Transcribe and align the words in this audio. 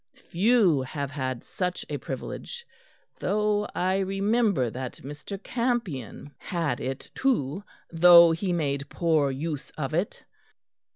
Few 0.15 0.81
have 0.81 1.11
had 1.11 1.43
such 1.43 1.85
a 1.87 1.97
privilege, 1.99 2.65
though 3.19 3.67
I 3.75 3.99
remember 3.99 4.71
that 4.71 4.93
Mr. 5.03 5.37
Campion 5.43 6.31
had 6.39 6.79
it 6.79 7.11
too, 7.13 7.63
though 7.91 8.31
he 8.31 8.51
made 8.51 8.89
poor 8.89 9.29
use 9.29 9.69
of 9.77 9.93
it." 9.93 10.25